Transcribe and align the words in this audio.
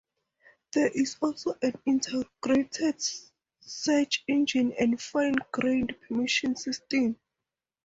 There 0.73 0.87
is 0.87 1.17
also 1.21 1.59
an 1.61 1.73
integrated 1.85 3.03
search 3.59 4.23
engine 4.27 4.73
and 4.79 4.95
a 4.95 4.97
fine-grained 4.97 5.95
permission 6.07 6.55
system. 6.55 7.19